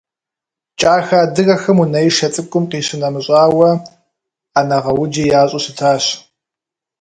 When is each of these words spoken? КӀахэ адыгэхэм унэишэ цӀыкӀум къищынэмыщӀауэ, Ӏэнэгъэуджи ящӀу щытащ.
КӀахэ 0.79 1.17
адыгэхэм 1.23 1.77
унэишэ 1.83 2.27
цӀыкӀум 2.33 2.65
къищынэмыщӀауэ, 2.71 3.69
Ӏэнэгъэуджи 4.53 5.23
ящӀу 5.39 5.61
щытащ. 5.63 6.03